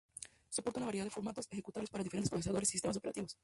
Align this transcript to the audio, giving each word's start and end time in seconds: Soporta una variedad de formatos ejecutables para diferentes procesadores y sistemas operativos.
Soporta 0.49 0.79
una 0.79 0.87
variedad 0.87 1.05
de 1.05 1.11
formatos 1.11 1.47
ejecutables 1.51 1.91
para 1.91 2.03
diferentes 2.03 2.31
procesadores 2.31 2.67
y 2.69 2.71
sistemas 2.71 2.97
operativos. 2.97 3.37